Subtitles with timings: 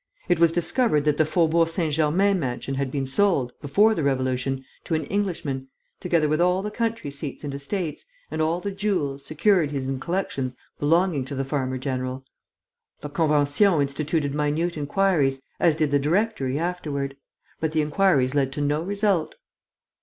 [0.27, 4.65] It was discovered that the Faubourg Saint Germain mansion had been sold, before the Revolution,
[4.85, 5.67] to an Englishman,
[5.99, 10.55] together with all the country seats and estates and all the jewels, securities and collections
[10.79, 12.25] belonging to the farmer general.
[13.01, 17.15] The Convention instituted minute inquiries, as did the Directory afterward.
[17.59, 19.35] But the inquiries led to no result."